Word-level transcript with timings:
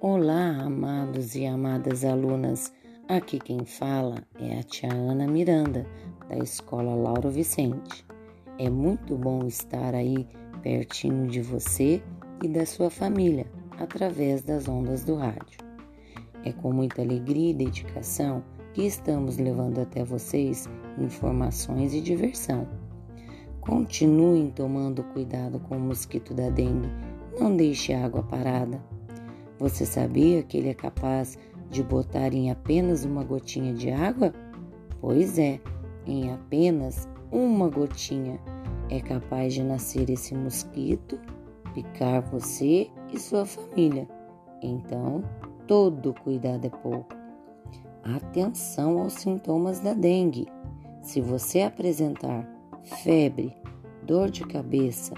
Olá, 0.00 0.62
amados 0.62 1.34
e 1.34 1.44
amadas 1.46 2.04
alunas. 2.04 2.72
Aqui 3.08 3.40
quem 3.40 3.64
fala 3.64 4.22
é 4.38 4.60
a 4.60 4.62
tia 4.62 4.92
Ana 4.92 5.26
Miranda, 5.26 5.84
da 6.28 6.38
Escola 6.38 6.94
Lauro 6.94 7.28
Vicente. 7.28 8.06
É 8.56 8.70
muito 8.70 9.16
bom 9.16 9.46
estar 9.46 9.96
aí 9.96 10.28
pertinho 10.62 11.26
de 11.26 11.42
você 11.42 12.00
e 12.40 12.48
da 12.48 12.64
sua 12.64 12.88
família 12.88 13.46
através 13.80 14.42
das 14.42 14.68
ondas 14.68 15.02
do 15.04 15.16
rádio. 15.16 15.58
É 16.44 16.52
com 16.52 16.72
muita 16.72 17.02
alegria 17.02 17.50
e 17.50 17.54
dedicação 17.54 18.44
que 18.74 18.86
estamos 18.86 19.38
levando 19.38 19.80
até 19.80 20.04
vocês 20.04 20.68
informações 20.98 21.92
e 21.94 22.00
diversão. 22.00 22.81
Continuem 23.62 24.50
tomando 24.50 25.04
cuidado 25.04 25.60
com 25.60 25.76
o 25.76 25.80
mosquito 25.80 26.34
da 26.34 26.50
dengue. 26.50 26.88
Não 27.38 27.56
deixe 27.56 27.92
a 27.92 28.04
água 28.04 28.20
parada. 28.24 28.82
Você 29.56 29.86
sabia 29.86 30.42
que 30.42 30.58
ele 30.58 30.68
é 30.68 30.74
capaz 30.74 31.38
de 31.70 31.80
botar 31.80 32.34
em 32.34 32.50
apenas 32.50 33.04
uma 33.04 33.22
gotinha 33.22 33.72
de 33.72 33.88
água? 33.88 34.34
Pois 35.00 35.38
é, 35.38 35.60
em 36.04 36.32
apenas 36.32 37.08
uma 37.30 37.68
gotinha 37.68 38.40
é 38.90 38.98
capaz 38.98 39.54
de 39.54 39.62
nascer 39.62 40.10
esse 40.10 40.34
mosquito, 40.34 41.16
picar 41.72 42.20
você 42.20 42.90
e 43.12 43.18
sua 43.18 43.46
família. 43.46 44.08
Então, 44.60 45.22
todo 45.68 46.12
cuidado 46.24 46.66
é 46.66 46.70
pouco. 46.70 47.14
Atenção 48.02 48.98
aos 48.98 49.12
sintomas 49.12 49.78
da 49.78 49.94
dengue. 49.94 50.48
Se 51.00 51.20
você 51.20 51.62
apresentar 51.62 52.51
febre, 52.82 53.56
dor 54.02 54.30
de 54.30 54.44
cabeça, 54.44 55.14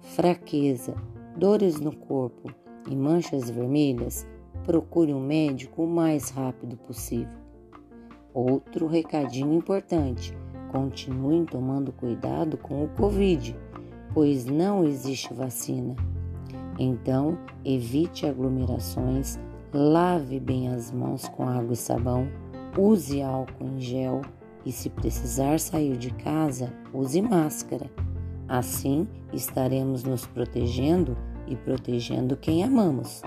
fraqueza, 0.00 0.94
dores 1.36 1.80
no 1.80 1.94
corpo, 1.94 2.52
e 2.88 2.94
manchas 2.94 3.48
vermelhas, 3.48 4.26
procure 4.64 5.12
um 5.12 5.20
médico 5.20 5.84
o 5.84 5.86
mais 5.86 6.30
rápido 6.30 6.76
possível. 6.76 7.38
Outro 8.32 8.86
recadinho 8.86 9.54
importante: 9.54 10.36
continuem 10.70 11.44
tomando 11.44 11.92
cuidado 11.92 12.56
com 12.56 12.84
o 12.84 12.88
Covid, 12.88 13.56
pois 14.12 14.44
não 14.44 14.84
existe 14.84 15.32
vacina. 15.32 15.94
Então, 16.78 17.38
evite 17.64 18.26
aglomerações, 18.26 19.38
lave 19.72 20.40
bem 20.40 20.68
as 20.68 20.90
mãos 20.90 21.28
com 21.28 21.48
água 21.48 21.72
e 21.72 21.76
sabão, 21.76 22.28
use 22.76 23.22
álcool 23.22 23.64
em 23.64 23.80
gel 23.80 24.22
e, 24.64 24.72
se 24.72 24.88
precisar 24.88 25.58
sair 25.60 25.96
de 25.96 26.10
casa, 26.14 26.72
use 26.92 27.20
máscara. 27.20 27.90
Assim, 28.48 29.06
estaremos 29.32 30.04
nos 30.04 30.26
protegendo 30.26 31.16
e 31.46 31.56
protegendo 31.56 32.36
quem 32.36 32.62
amamos. 32.62 33.22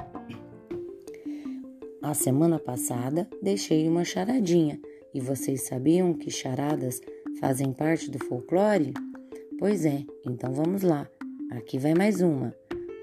A 2.02 2.14
semana 2.14 2.58
passada 2.58 3.28
deixei 3.42 3.88
uma 3.88 4.06
charadinha 4.06 4.80
e 5.14 5.20
vocês 5.20 5.64
sabiam 5.64 6.14
que 6.14 6.30
charadas 6.30 7.02
fazem 7.40 7.74
parte 7.74 8.10
do 8.10 8.20
folclore? 8.20 8.94
Pois 9.60 9.86
é, 9.86 10.06
então 10.26 10.54
vamos 10.54 10.84
lá. 10.84 11.08
Aqui 11.52 11.78
vai 11.78 11.94
mais 11.94 12.22
uma. 12.22 12.54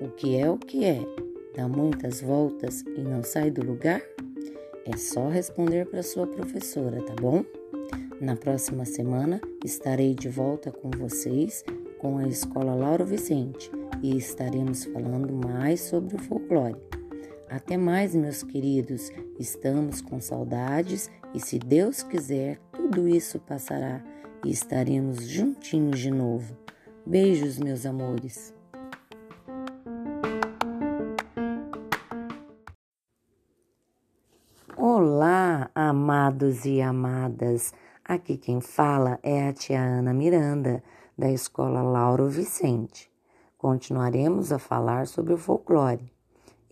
O 0.00 0.08
que 0.08 0.36
é 0.36 0.48
o 0.48 0.56
que 0.56 0.84
é? 0.84 1.00
Dá 1.56 1.68
muitas 1.68 2.20
voltas 2.20 2.82
e 2.96 3.00
não 3.00 3.22
sai 3.22 3.50
do 3.50 3.64
lugar? 3.64 4.00
É 4.86 4.96
só 4.96 5.28
responder 5.28 5.86
para 5.86 6.02
sua 6.02 6.26
professora, 6.26 7.02
tá 7.02 7.14
bom? 7.20 7.44
Na 8.20 8.36
próxima 8.36 8.84
semana 8.84 9.40
estarei 9.64 10.14
de 10.14 10.28
volta 10.28 10.70
com 10.70 10.90
vocês 10.90 11.64
com 11.98 12.18
a 12.18 12.28
Escola 12.28 12.74
Lauro 12.74 13.04
Vicente 13.04 13.70
e 14.02 14.16
estaremos 14.16 14.84
falando 14.84 15.32
mais 15.32 15.80
sobre 15.80 16.14
o 16.14 16.18
folclore. 16.18 16.76
Até 17.50 17.76
mais, 17.76 18.14
meus 18.14 18.42
queridos. 18.42 19.10
Estamos 19.38 20.00
com 20.00 20.20
saudades 20.20 21.10
e, 21.34 21.40
se 21.40 21.58
Deus 21.58 22.02
quiser, 22.02 22.58
tudo 22.72 23.08
isso 23.08 23.40
passará 23.40 24.02
e 24.44 24.50
estaremos 24.50 25.26
juntinhos 25.26 25.98
de 25.98 26.10
novo. 26.10 26.56
Beijos, 27.04 27.58
meus 27.58 27.84
amores. 27.84 28.54
Olá, 34.76 35.70
amados 35.74 36.64
e 36.64 36.80
amadas. 36.80 37.72
Aqui 38.04 38.36
quem 38.36 38.60
fala 38.60 39.18
é 39.22 39.48
a 39.48 39.52
tia 39.52 39.80
Ana 39.80 40.12
Miranda, 40.12 40.82
da 41.16 41.30
Escola 41.30 41.80
Lauro 41.82 42.28
Vicente 42.28 43.10
continuaremos 43.64 44.52
a 44.52 44.58
falar 44.58 45.06
sobre 45.06 45.32
o 45.32 45.38
folclore 45.38 46.12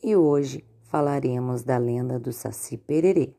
e 0.02 0.14
hoje 0.14 0.62
falaremos 0.82 1.62
da 1.62 1.78
lenda 1.78 2.20
do 2.20 2.34
Saci 2.34 2.76
Pererê. 2.76 3.32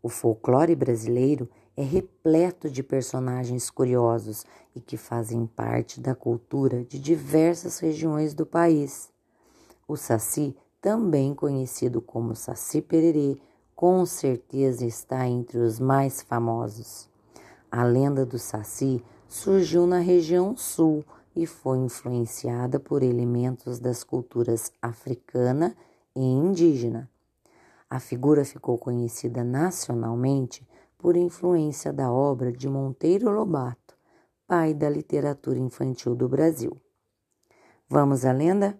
O 0.00 0.08
folclore 0.08 0.76
brasileiro 0.76 1.50
é 1.76 1.82
repleto 1.82 2.70
de 2.70 2.80
personagens 2.80 3.68
curiosos 3.68 4.46
e 4.76 4.80
que 4.80 4.96
fazem 4.96 5.44
parte 5.44 6.00
da 6.00 6.14
cultura 6.14 6.84
de 6.84 7.00
diversas 7.00 7.80
regiões 7.80 8.32
do 8.32 8.46
país. 8.46 9.10
O 9.88 9.96
Saci, 9.96 10.56
também 10.80 11.34
conhecido 11.34 12.00
como 12.00 12.36
Saci 12.36 12.80
Pererê, 12.80 13.36
com 13.82 14.06
certeza 14.06 14.86
está 14.86 15.26
entre 15.26 15.58
os 15.58 15.80
mais 15.80 16.22
famosos. 16.22 17.10
A 17.68 17.82
lenda 17.82 18.24
do 18.24 18.38
Saci 18.38 19.04
surgiu 19.26 19.88
na 19.88 19.98
região 19.98 20.56
sul 20.56 21.04
e 21.34 21.48
foi 21.48 21.78
influenciada 21.78 22.78
por 22.78 23.02
elementos 23.02 23.80
das 23.80 24.04
culturas 24.04 24.70
africana 24.80 25.76
e 26.14 26.20
indígena. 26.20 27.10
A 27.90 27.98
figura 27.98 28.44
ficou 28.44 28.78
conhecida 28.78 29.42
nacionalmente 29.42 30.64
por 30.96 31.16
influência 31.16 31.92
da 31.92 32.08
obra 32.08 32.52
de 32.52 32.68
Monteiro 32.68 33.32
Lobato, 33.32 33.96
pai 34.46 34.72
da 34.72 34.88
literatura 34.88 35.58
infantil 35.58 36.14
do 36.14 36.28
Brasil. 36.28 36.80
Vamos 37.88 38.24
à 38.24 38.30
lenda? 38.30 38.78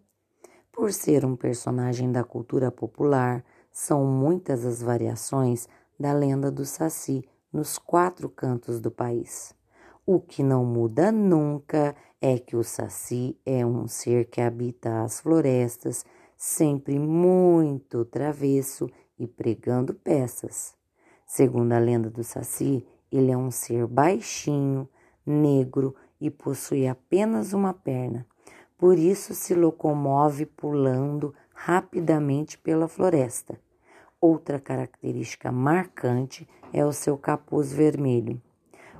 Por 0.70 0.92
ser 0.92 1.24
um 1.24 1.34
personagem 1.34 2.12
da 2.12 2.22
cultura 2.22 2.70
popular, 2.70 3.44
são 3.72 4.04
muitas 4.04 4.66
as 4.66 4.82
variações 4.82 5.68
da 5.98 6.12
lenda 6.12 6.50
do 6.50 6.64
Saci 6.64 7.24
nos 7.52 7.78
quatro 7.78 8.28
cantos 8.28 8.80
do 8.80 8.90
país. 8.90 9.54
O 10.04 10.20
que 10.20 10.42
não 10.42 10.64
muda 10.64 11.12
nunca 11.12 11.94
é 12.20 12.38
que 12.38 12.56
o 12.56 12.64
Saci 12.64 13.38
é 13.46 13.64
um 13.64 13.86
ser 13.86 14.26
que 14.26 14.40
habita 14.40 15.02
as 15.02 15.20
florestas, 15.20 16.04
sempre 16.36 16.98
muito 16.98 18.04
travesso 18.04 18.88
e 19.18 19.26
pregando 19.26 19.94
peças. 19.94 20.74
Segundo 21.24 21.72
a 21.72 21.78
lenda 21.78 22.10
do 22.10 22.24
Saci, 22.24 22.86
ele 23.10 23.30
é 23.30 23.36
um 23.36 23.50
ser 23.50 23.86
baixinho, 23.86 24.88
negro 25.24 25.94
e 26.20 26.30
possui 26.30 26.86
apenas 26.88 27.52
uma 27.52 27.72
perna. 27.72 28.26
Por 28.82 28.98
isso 28.98 29.32
se 29.32 29.54
locomove 29.54 30.44
pulando 30.44 31.32
rapidamente 31.54 32.58
pela 32.58 32.88
floresta. 32.88 33.56
Outra 34.20 34.58
característica 34.58 35.52
marcante 35.52 36.48
é 36.72 36.84
o 36.84 36.92
seu 36.92 37.16
capuz 37.16 37.72
vermelho. 37.72 38.42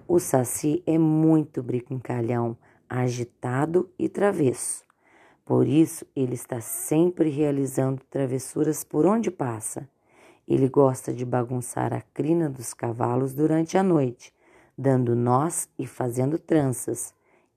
O 0.07 0.21
saci 0.21 0.85
é 0.87 0.97
muito 0.97 1.65
brincalhão, 1.65 2.57
agitado 2.89 3.91
e 3.99 4.09
travesso. 4.09 4.85
Por 5.45 5.67
isso, 5.67 6.07
ele 6.15 6.35
está 6.35 6.61
sempre 6.61 7.29
realizando 7.29 8.05
travessuras 8.09 8.85
por 8.85 9.05
onde 9.05 9.33
passa. 9.33 9.89
Ele 10.47 10.69
gosta 10.69 11.13
de 11.13 11.25
bagunçar 11.25 11.93
a 11.93 12.01
crina 12.01 12.49
dos 12.49 12.73
cavalos 12.73 13.35
durante 13.35 13.77
a 13.77 13.83
noite, 13.83 14.33
dando 14.79 15.17
nós 15.17 15.69
e 15.77 15.89
fazendo 15.89 16.39
tranças. 16.39 17.13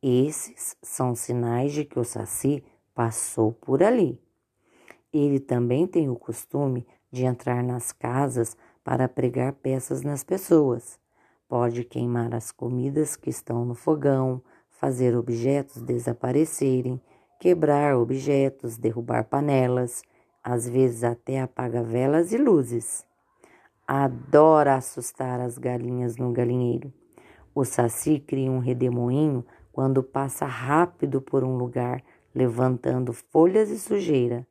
Esses 0.07 0.77
são 0.83 1.15
sinais 1.15 1.73
de 1.73 1.83
que 1.83 1.97
o 1.97 2.03
saci 2.03 2.63
passou 2.93 3.51
por 3.51 3.81
ali. 3.81 4.21
Ele 5.11 5.39
também 5.39 5.87
tem 5.87 6.07
o 6.07 6.15
costume 6.15 6.85
de 7.11 7.25
entrar 7.25 7.63
nas 7.63 7.91
casas 7.91 8.55
para 8.83 9.09
pregar 9.09 9.53
peças 9.53 10.03
nas 10.03 10.23
pessoas. 10.23 10.99
Pode 11.49 11.83
queimar 11.83 12.35
as 12.35 12.51
comidas 12.51 13.15
que 13.15 13.31
estão 13.31 13.65
no 13.65 13.73
fogão, 13.73 14.43
fazer 14.69 15.17
objetos 15.17 15.81
desaparecerem, 15.81 17.01
quebrar 17.39 17.97
objetos, 17.97 18.77
derrubar 18.77 19.23
panelas, 19.23 20.03
às 20.43 20.69
vezes 20.69 21.03
até 21.03 21.41
apaga 21.41 21.81
velas 21.81 22.31
e 22.31 22.37
luzes. 22.37 23.03
Adora 23.87 24.75
assustar 24.75 25.39
as 25.39 25.57
galinhas 25.57 26.15
no 26.15 26.31
galinheiro. 26.31 26.93
O 27.55 27.65
saci 27.65 28.19
cria 28.19 28.51
um 28.51 28.59
redemoinho 28.59 29.43
quando 29.75 30.01
passa 30.01 30.45
rápido 30.45 31.19
por 31.19 31.43
um 31.43 31.57
lugar, 31.57 32.01
levantando 32.33 33.11
folhas 33.11 33.69
e 33.69 33.77
sujeira. 33.77 34.47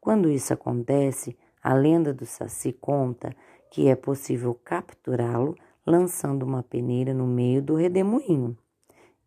Quando 0.00 0.30
isso 0.30 0.54
acontece, 0.54 1.36
a 1.62 1.74
lenda 1.74 2.14
do 2.14 2.24
saci 2.24 2.72
conta 2.72 3.36
que 3.70 3.88
é 3.88 3.94
possível 3.94 4.58
capturá-lo 4.64 5.54
lançando 5.86 6.44
uma 6.44 6.62
peneira 6.62 7.12
no 7.12 7.26
meio 7.26 7.60
do 7.60 7.74
redemoinho. 7.74 8.56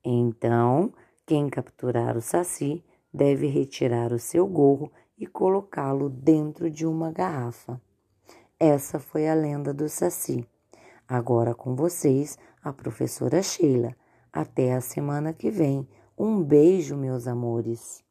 Então, 0.03 0.91
Quem 1.27 1.47
capturar 1.47 2.17
o 2.17 2.21
saci 2.21 2.83
deve 3.13 3.45
retirar 3.45 4.11
o 4.11 4.17
seu 4.17 4.47
gorro 4.47 4.91
e 5.15 5.27
colocá-lo 5.27 6.09
dentro 6.09 6.71
de 6.71 6.87
uma 6.87 7.11
garrafa. 7.11 7.79
Essa 8.59 8.97
foi 8.99 9.29
a 9.29 9.35
lenda 9.35 9.71
do 9.71 9.87
saci. 9.87 10.43
Agora 11.07 11.53
com 11.53 11.75
vocês, 11.75 12.35
a 12.63 12.73
professora 12.73 13.43
Sheila. 13.43 13.95
Até 14.35 14.73
a 14.73 14.81
semana 14.81 15.31
que 15.31 15.49
vem. 15.49 15.87
Um 16.17 16.43
beijo, 16.43 16.97
meus 16.97 17.25
amores. 17.25 18.04